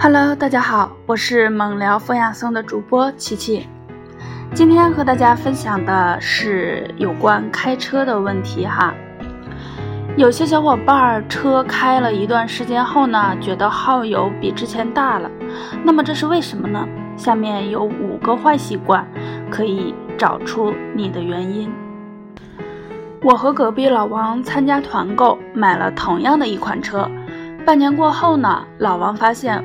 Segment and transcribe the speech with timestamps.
[0.00, 3.66] Hello，大家好，我是猛聊风雅颂的主播琪琪。
[4.54, 8.94] 今天和大家分享的是有关开车的问题哈。
[10.16, 15.28] 有些小伙伴车开了一段时间后呢，觉得耗油比之前大了，
[15.82, 16.86] 那么这是为什么呢？
[17.16, 19.04] 下面有五个坏习惯，
[19.50, 21.68] 可以找出你的原因。
[23.24, 27.10] 我和隔壁老王参加团购，买了同样的一款车。
[27.66, 29.62] 半年过后呢，老王发现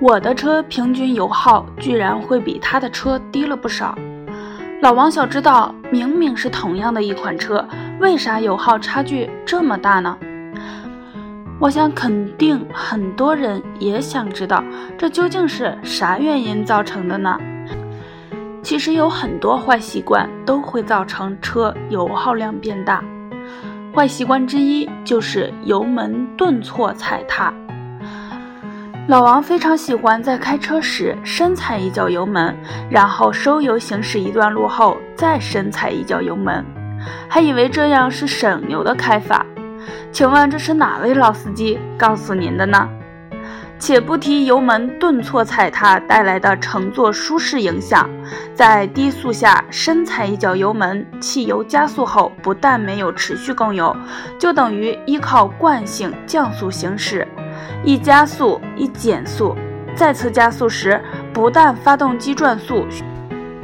[0.00, 3.98] 我的车平均油耗居然会比他的车低了不少。
[4.80, 7.66] 老王想知道，明明是同样的一款车，
[8.00, 10.16] 为啥油耗差距这么大呢？
[11.58, 14.62] 我想肯定很多人也想知道，
[14.96, 17.36] 这究竟是啥原因造成的呢？
[18.62, 23.02] 其实有很多坏习惯都会造成车油耗量变大。
[23.92, 27.52] 坏习惯之一就是油门顿挫踩踏。
[29.08, 32.54] 老王非常喜欢在开车时深踩一脚油门，
[32.90, 36.62] 然后收油行驶一段路后再深踩一脚油门，
[37.26, 39.46] 还以为这样是省油的开法。
[40.12, 42.86] 请问这是哪位老司机告诉您的呢？
[43.78, 48.06] 且不提油门顿挫踩踏带来的乘坐舒适影响，
[48.52, 53.96] 在低速下深踩一脚油门，汽油加速后不但没有持续供油，
[54.38, 57.26] 就等于依靠惯性降速行驶。
[57.84, 59.56] 一加速一减速，
[59.94, 61.00] 再次加速时，
[61.32, 62.86] 不但发动机转速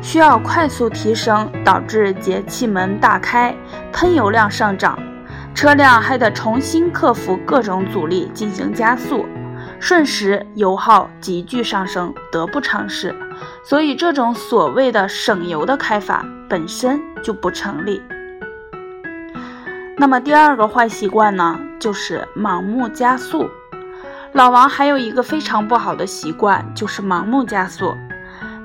[0.01, 3.55] 需要快速提升，导致节气门大开，
[3.93, 4.99] 喷油量上涨，
[5.55, 9.27] 车辆还得重新克服各种阻力进行加速。
[9.81, 13.15] 瞬时油耗急剧上升，得不偿失。
[13.65, 18.01] 所以，这种所谓的省油的开法本身就不成立。
[19.97, 23.49] 那么，第二个坏习惯呢，就是盲目加速。
[24.35, 27.95] 老王还有一个非常不好的习惯，就是盲目加速。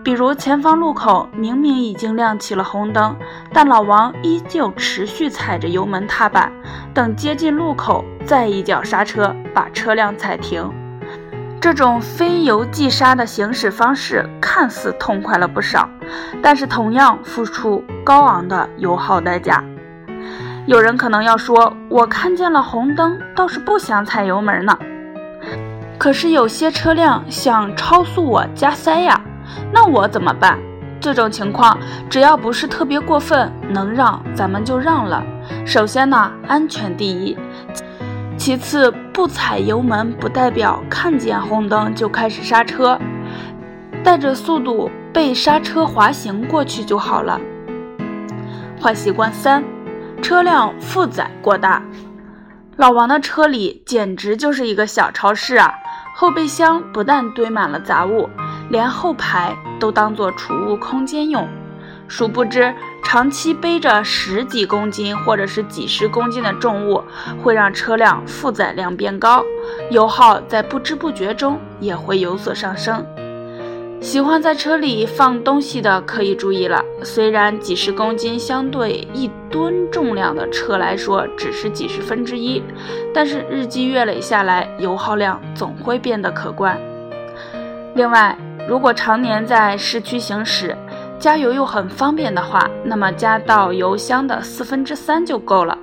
[0.03, 3.15] 比如前方路口明明已经亮起了红灯，
[3.53, 6.51] 但老王依旧持续踩着油门踏板，
[6.91, 10.67] 等接近路口再一脚刹车，把车辆踩停。
[11.61, 15.87] 这种非油即刹的行驶方式看似痛快了不少，
[16.41, 19.63] 但是同样付出高昂的油耗代价。
[20.65, 24.75] 有人可能要说：“我看见了红灯，倒是不想踩油门呢。”
[25.99, 29.21] 可是有些车辆想超速我加塞呀，
[29.73, 30.57] 那我怎么办？
[31.01, 31.77] 这种情况
[32.09, 35.21] 只要不是特别过分，能让咱们就让了。
[35.65, 37.37] 首先呢，安全第一。
[38.37, 42.97] 其次，不踩油门不代表看见红灯就开始刹车，
[44.01, 47.37] 带着速度被刹车滑行过去就好了。
[48.81, 49.61] 坏习惯三，
[50.21, 51.83] 车辆负载过大。
[52.77, 55.73] 老王的车里简直就是一个小超市啊！
[56.19, 58.29] 后备箱不但堆满了杂物，
[58.69, 61.47] 连后排都当做储物空间用。
[62.09, 67.01] 殊不知，长期背着十几公斤或者是几十公斤的重物，
[67.41, 69.41] 会让车辆负载量变高，
[69.91, 73.01] 油耗在不知不觉中也会有所上升。
[74.01, 82.63] 喜欢在车里放东西的可以注意了，虽然几十公斤相对一吨重量的车来说只是几十分之一，
[83.13, 86.79] 但是日积月累下来，油耗量总会变得可观。
[87.93, 88.37] 另外，
[88.69, 90.75] 如果常年在市区行驶，
[91.19, 95.77] 加油又很方便的话，那么加到油箱的四分之三就够了。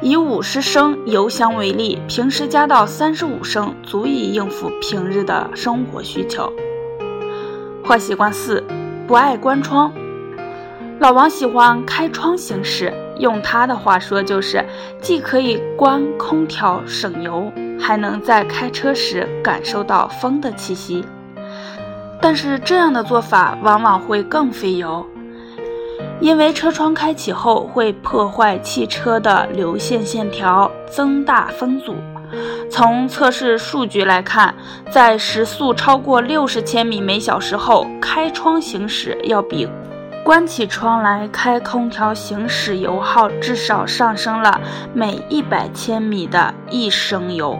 [0.00, 6.52] 以五十升油箱为例，平时加到三十五升，足以应付平日的生活需求。
[7.84, 8.62] 坏习惯四，
[9.08, 9.92] 不爱关窗。
[11.00, 14.64] 老王喜欢开窗行驶，用他的话说就是，
[15.00, 17.50] 既可以关空调省油，
[17.80, 21.04] 还能在开车时感受到风的气息。
[22.20, 25.04] 但是这样的做法往往会更费油，
[26.20, 31.96] 因为车窗开启后会破坏汽车的流线线条，增大风阻。
[32.70, 34.54] 从测试数据来看，
[34.90, 39.68] 在时速超过六十千米每小时后，开窗行驶要比
[40.24, 44.60] 关起窗来开空调行驶油耗至少上升了
[44.94, 47.58] 每一百千米的一升油。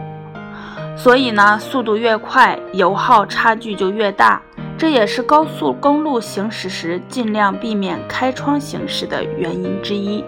[0.95, 4.41] 所以呢，速度越快，油耗差距就越大。
[4.77, 10.23] 这也是高速公路行驶时尽量避免开窗行驶的原因之一。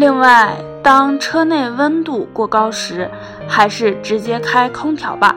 [0.00, 3.10] 另外，当车内温度过高时，
[3.46, 5.36] 还是直接开空调吧。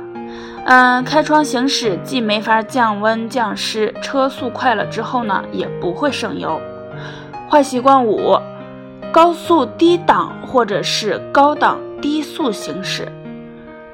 [0.64, 6.62] 嗯，开窗行驶既没法降温降湿，车速快了之后呢，也不会省油。
[7.50, 8.40] 坏习惯五：
[9.12, 13.12] 高速低档或者是高档低速行驶。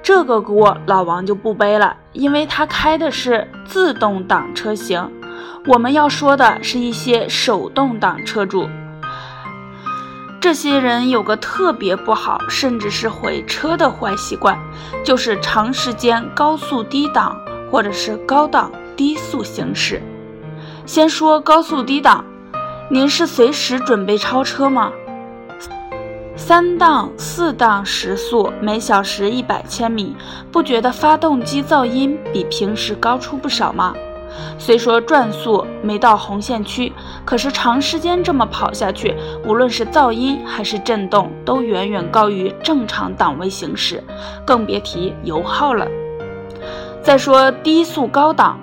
[0.03, 5.09] 这个锅老王就不背了，因为他开的是自动挡车型。
[5.65, 8.69] 我们要说的是一些手动挡车主，
[10.41, 14.57] 这些人有个特别不好，甚至是毁车的坏习惯，
[15.03, 17.37] 就是长时间高速低档
[17.69, 20.01] 或者是高档低速行驶。
[20.85, 22.23] 先说高速低档，
[22.89, 24.93] 您是随时准备超车吗？
[26.37, 30.15] 三档、四档时速，每小时一百千米，
[30.53, 33.93] 不觉得发动机噪音比平时高出不少吗？
[34.57, 36.91] 虽说转速没到红线区，
[37.25, 39.15] 可是长时间这么跑下去，
[39.45, 44.03] 无论是噪音还是震动，都远远高于正常档位行驶，
[44.45, 45.87] 更别提油耗了。
[47.01, 48.59] 再说低速高档，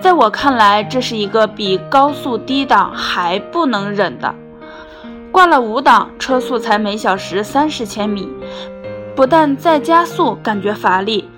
[0.00, 4.34] 在我看来，这是一个比高速低档还不能忍的。
[5.32, 8.28] 挂了五档，车速才每小时三十千米，
[9.14, 11.28] 不但再加速感觉乏力，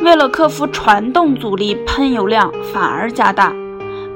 [0.00, 3.52] 为了克服传动阻力，喷油量反而加大。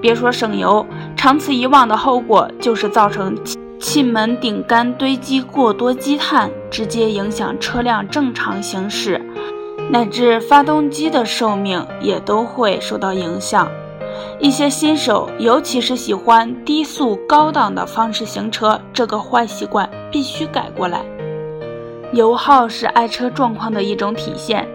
[0.00, 0.84] 别说省油，
[1.16, 3.36] 长此以往的后果就是造成
[3.78, 9.20] 气门顶杆堆积过多积碳，直接影响车辆正常行驶，
[9.90, 13.68] 乃至发动机的寿命也都会受到影响。
[14.40, 21.02] 一些新手，尤其是喜欢低速高档的方式行车，这个坏习惯必须改过来。
[22.12, 24.68] 油耗是爱车状况的一种体现，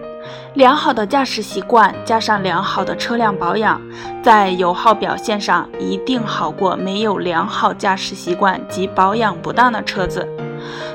[0.54, 3.82] 良好的驾驶习惯加上良好的车辆保养，
[4.24, 10.28] 在油耗表现上一定好过没有良好驾驶习惯及保养不当的车子。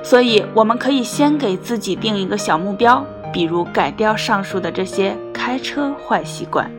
[0.02, 6.70] 所以，我们可以先给自己定一个小目标，比如改掉上述的这些开车坏习惯。